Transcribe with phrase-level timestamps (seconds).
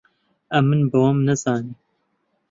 [0.53, 1.75] ئەمن بە وەم نەزانی